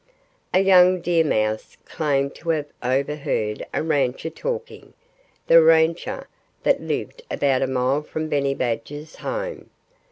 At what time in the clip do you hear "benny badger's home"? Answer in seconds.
8.27-9.69